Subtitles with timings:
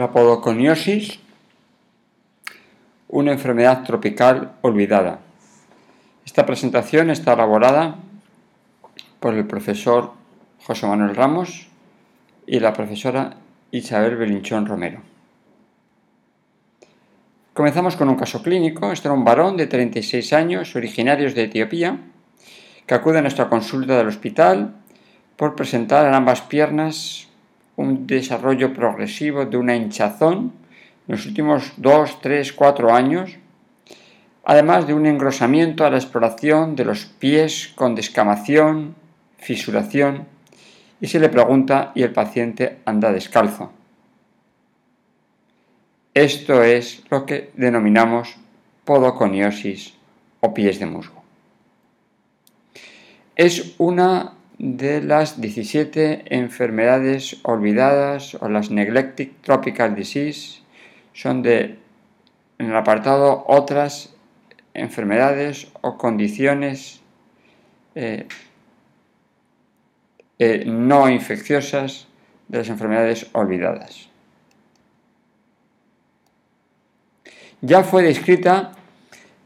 [0.00, 1.18] La podoconiosis,
[3.08, 5.18] una enfermedad tropical olvidada.
[6.24, 7.96] Esta presentación está elaborada
[9.20, 10.14] por el profesor
[10.64, 11.68] José Manuel Ramos
[12.46, 13.36] y la profesora
[13.72, 15.02] Isabel Belinchón Romero.
[17.52, 18.92] Comenzamos con un caso clínico.
[18.92, 21.98] Este era un varón de 36 años, originarios de Etiopía,
[22.86, 24.76] que acude a nuestra consulta del hospital
[25.36, 27.28] por presentar en ambas piernas
[27.80, 30.52] un desarrollo progresivo de una hinchazón
[31.08, 33.38] en los últimos 2, 3, 4 años,
[34.44, 38.94] además de un engrosamiento a la exploración de los pies con descamación,
[39.38, 40.26] fisuración,
[41.00, 43.72] y se le pregunta y el paciente anda descalzo.
[46.12, 48.36] Esto es lo que denominamos
[48.84, 49.94] podoconiosis
[50.40, 51.22] o pies de musgo.
[53.36, 60.60] Es una de las 17 enfermedades olvidadas o las neglected tropical disease
[61.14, 61.78] son de
[62.58, 64.14] en el apartado otras
[64.74, 67.00] enfermedades o condiciones
[67.94, 68.28] eh,
[70.38, 72.06] eh, no infecciosas
[72.48, 74.10] de las enfermedades olvidadas.
[77.62, 78.72] Ya fue descrita,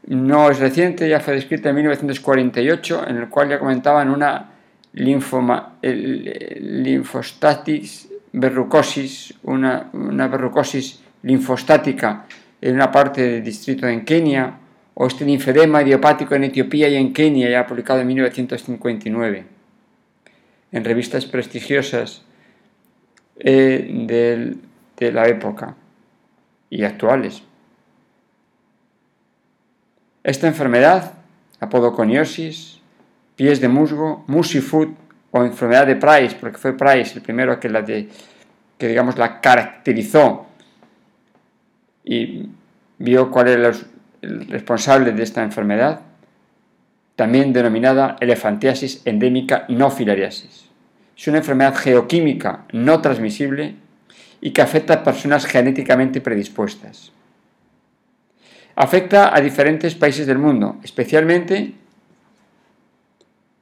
[0.07, 4.54] no es reciente, ya fue descrita en 1948, en el cual ya comentaban una
[4.95, 12.25] linfoma, linfostatis verrucosis, una, una verrucosis linfostática
[12.61, 14.59] en una parte del distrito en Kenia,
[14.93, 19.45] o este linfedema idiopático en Etiopía y en Kenia, ya publicado en 1959,
[20.71, 22.23] en revistas prestigiosas
[23.37, 24.55] eh,
[24.97, 25.75] de la época
[26.69, 27.43] y actuales.
[30.23, 31.15] Esta enfermedad,
[31.59, 32.79] apodoconiosis,
[33.35, 34.89] pies de musgo, musifoot
[35.31, 38.09] o enfermedad de Price, porque fue Price el primero que, la de,
[38.77, 40.47] que digamos, la caracterizó
[42.03, 42.49] y
[42.97, 43.71] vio cuál era
[44.21, 46.01] el responsable de esta enfermedad,
[47.15, 50.65] también denominada elefantiasis endémica no filariasis.
[51.17, 53.75] Es una enfermedad geoquímica no transmisible
[54.41, 57.11] y que afecta a personas genéticamente predispuestas.
[58.75, 61.73] Afecta a diferentes países del mundo, especialmente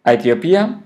[0.03, 0.81] a Etiopía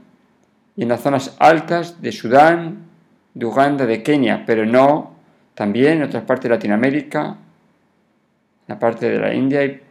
[0.76, 2.86] y en las zonas altas de Sudán,
[3.34, 5.16] de Uganda, de Kenia, pero no
[5.56, 7.36] también en otras partes de Latinoamérica, en
[8.68, 9.82] la parte de la India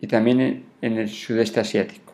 [0.00, 2.12] y, también en el sudeste asiático.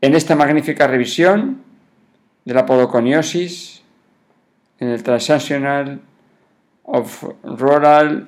[0.00, 1.62] En esta magnífica revisión
[2.44, 3.82] de la podoconiosis,
[4.80, 6.00] en el Transactional
[6.82, 8.26] of Rural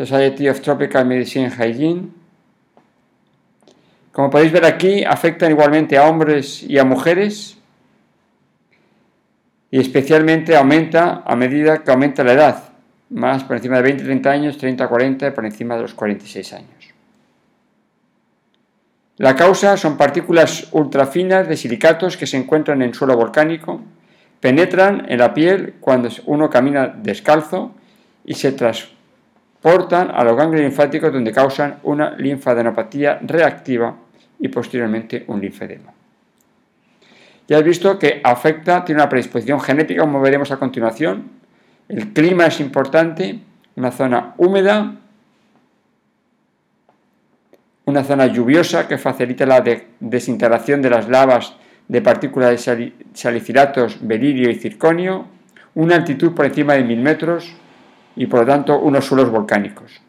[0.00, 2.08] Society of Tropical Medicine Hygiene.
[4.12, 7.58] Como podéis ver aquí, afectan igualmente a hombres y a mujeres
[9.70, 12.72] y especialmente aumenta a medida que aumenta la edad,
[13.10, 16.94] más por encima de 20-30 años, 30-40 por encima de los 46 años.
[19.18, 23.82] La causa son partículas ultrafinas de silicatos que se encuentran en suelo volcánico,
[24.40, 27.74] penetran en la piel cuando uno camina descalzo
[28.24, 28.99] y se transforman
[29.60, 33.94] portan a los ganglios linfáticos donde causan una linfadenopatía reactiva
[34.38, 35.92] y posteriormente un linfedema.
[37.46, 41.30] Ya has visto que afecta, tiene una predisposición genética, como veremos a continuación.
[41.88, 43.40] El clima es importante,
[43.74, 44.94] una zona húmeda,
[47.86, 49.64] una zona lluviosa que facilita la
[49.98, 51.54] desintegración de las lavas
[51.88, 55.26] de partículas de salicilatos, beririo y circonio,
[55.74, 57.52] una altitud por encima de 1000 metros,
[58.16, 60.00] y por lo tanto unos suelos volcánicos.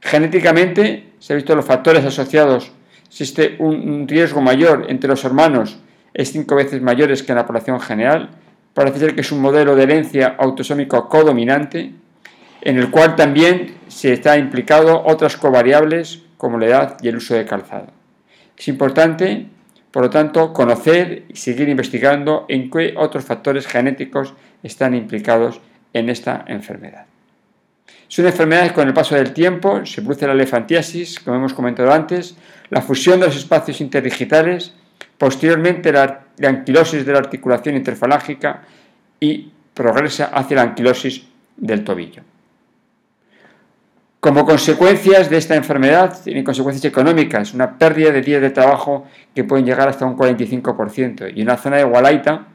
[0.00, 2.72] Genéticamente se han visto los factores asociados.
[3.06, 5.78] Existe un riesgo mayor entre los hermanos,
[6.14, 8.30] es cinco veces mayores que en la población general.
[8.74, 11.92] Parece ser que es un modelo de herencia autosómico codominante,
[12.62, 17.34] en el cual también se está implicado otras covariables como la edad y el uso
[17.34, 17.88] de calzado.
[18.56, 19.46] Es importante,
[19.90, 25.60] por lo tanto, conocer y seguir investigando en qué otros factores genéticos están implicados
[25.92, 27.06] en esta enfermedad.
[28.08, 31.54] Es una enfermedad que con el paso del tiempo se produce la elefantiasis, como hemos
[31.54, 32.36] comentado antes,
[32.68, 34.74] la fusión de los espacios interdigitales,
[35.16, 38.62] posteriormente la, anquilosis de la articulación interfalágica
[39.18, 42.22] y progresa hacia la anquilosis del tobillo.
[44.20, 49.42] Como consecuencias de esta enfermedad, tiene consecuencias económicas, una pérdida de días de trabajo que
[49.42, 51.32] pueden llegar hasta un 45%.
[51.34, 52.46] Y en la zona de Walaita,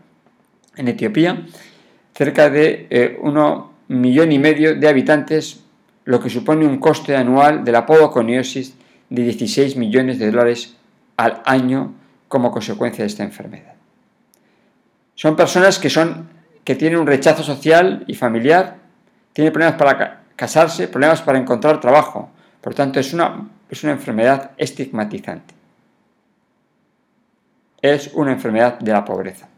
[0.77, 1.45] en Etiopía,
[2.17, 5.63] cerca de eh, uno millón y medio de habitantes,
[6.03, 8.73] lo que supone un coste anual de la podoconiosis
[9.11, 10.75] de 16 millones de dólares
[11.15, 11.93] al año
[12.27, 13.75] como consecuencia de esta enfermedad.
[15.13, 16.27] Son personas que, son,
[16.63, 18.77] que tienen un rechazo social y familiar,
[19.31, 22.31] tienen problemas para casarse, problemas para encontrar trabajo.
[22.61, 25.53] Por tanto, es una, es una enfermedad estigmatizante.
[27.79, 29.49] Es una enfermedad de la pobreza.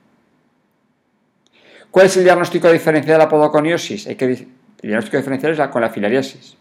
[1.92, 4.08] ¿Cuál es el diagnóstico diferencial de la podoconiosis?
[4.08, 4.48] Hay que, el
[4.82, 6.56] diagnóstico diferencial es con la filariasis.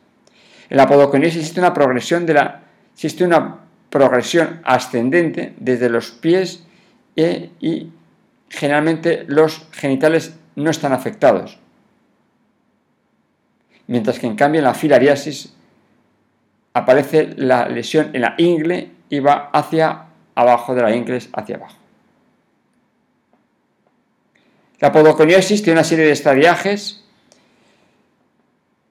[0.70, 2.62] En la podoconiosis existe una progresión de la
[2.94, 3.58] existe una
[3.90, 6.64] progresión ascendente desde los pies
[7.14, 7.90] e, y
[8.48, 11.58] generalmente los genitales no están afectados.
[13.86, 15.54] Mientras que en cambio en la filariasis
[16.74, 21.76] aparece la lesión en la ingle y va hacia abajo de la ingle hacia abajo.
[24.80, 27.04] La podoconiosis tiene una serie de estadiajes.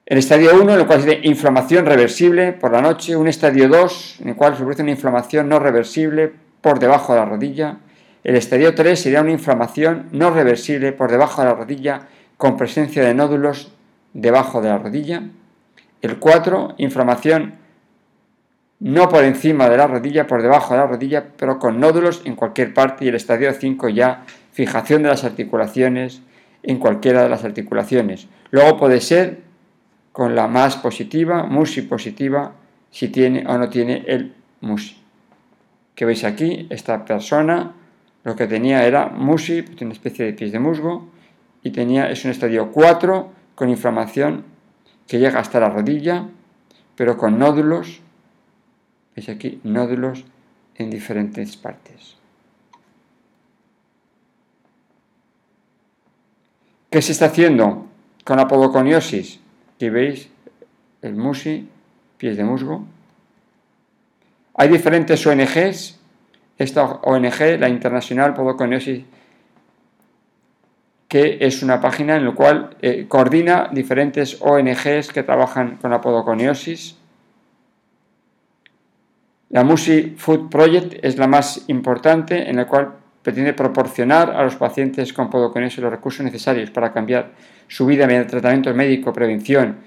[0.04, 3.16] El estadio 1, en el cual se inflamación reversible por la noche.
[3.16, 6.30] Un estadio 2, en el cual se produce una inflamación no reversible
[6.60, 7.78] por debajo de la rodilla.
[8.22, 13.02] El estadio 3 sería una inflamación no reversible por debajo de la rodilla con presencia
[13.02, 13.72] de nódulos
[14.12, 15.22] debajo de la rodilla.
[16.02, 17.54] El 4, inflamación
[18.80, 22.36] no por encima de la rodilla, por debajo de la rodilla, pero con nódulos en
[22.36, 23.04] cualquier parte.
[23.04, 26.22] Y el estadio 5 ya fijación de las articulaciones
[26.62, 28.28] en cualquiera de las articulaciones.
[28.50, 29.40] Luego puede ser
[30.12, 32.52] con la más positiva, musi positiva,
[32.90, 34.96] si tiene o no tiene el musi.
[35.94, 37.74] Que veis aquí, esta persona
[38.24, 41.08] lo que tenía era musi, una especie de pies de musgo,
[41.62, 44.44] y tenía, es un estadio 4 con inflamación
[45.06, 46.26] que llega hasta la rodilla,
[46.96, 48.00] pero con nódulos,
[49.18, 50.24] veis aquí, nódulos
[50.76, 52.16] en diferentes partes.
[56.90, 57.86] ¿Qué se está haciendo
[58.24, 59.40] con la podoconiosis?
[59.74, 60.30] Aquí veis
[61.02, 61.68] el musi,
[62.16, 62.86] pies de musgo.
[64.54, 65.98] Hay diferentes ONGs.
[66.56, 69.04] Esta ONG, la Internacional Podoconiosis,
[71.06, 76.00] que es una página en la cual eh, coordina diferentes ONGs que trabajan con la
[76.00, 76.98] podoconiosis.
[79.58, 82.92] La Musi Food Project es la más importante, en la cual
[83.24, 87.32] pretende proporcionar a los pacientes con podoconiosis los recursos necesarios para cambiar
[87.66, 89.78] su vida mediante tratamiento médico, prevención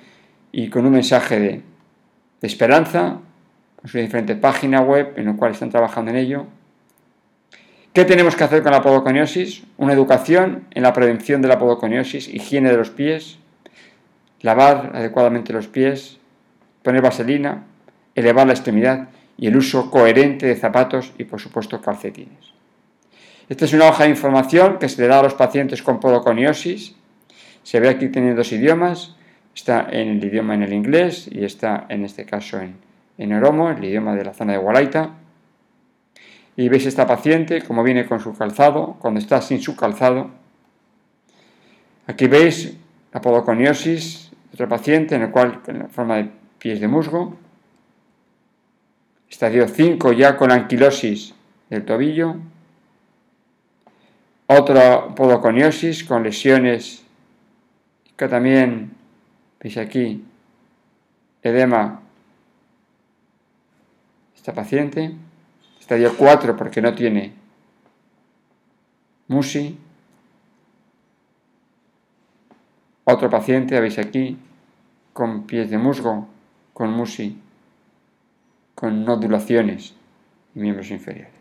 [0.51, 1.61] y con un mensaje de,
[2.41, 3.19] esperanza,
[3.77, 6.47] con su diferente página web en la cual están trabajando en ello.
[7.93, 9.63] ¿Qué tenemos que hacer con la podoconiosis?
[9.77, 13.37] Una educación en la prevención de la podoconiosis, higiene de los pies,
[14.41, 16.17] lavar adecuadamente los pies,
[16.83, 17.63] poner vaselina,
[18.15, 19.07] elevar la extremidad
[19.37, 22.51] y el uso coherente de zapatos y por supuesto calcetines.
[23.49, 26.95] Esta es una hoja de información que se le da a los pacientes con podoconiosis.
[27.63, 29.15] Se ve aquí tiene dos idiomas.
[29.53, 32.77] Está en el idioma en el inglés y está en este caso en,
[33.17, 35.15] en oromo, el idioma de la zona de Gualaita.
[36.55, 40.29] Y veis esta paciente como viene con su calzado, cuando está sin su calzado.
[42.07, 42.77] Aquí veis
[43.13, 47.37] la podoconiosis, otro paciente en el cual en forma de pies de musgo.
[49.31, 51.33] Estadio 5 ya con anquilosis
[51.69, 52.35] del tobillo.
[54.45, 57.03] Otra podoconiosis con lesiones
[58.17, 58.91] que también,
[59.59, 60.23] veis aquí,
[61.41, 62.01] edema,
[64.35, 65.15] esta paciente,
[65.79, 67.33] estadio 4 porque no tiene
[69.27, 69.77] musi.
[73.05, 74.37] Otro paciente, veis aquí,
[75.13, 76.27] con pies de musgo,
[76.73, 77.39] con musi,
[78.75, 79.95] con nodulaciones
[80.55, 81.40] y miembros inferiores.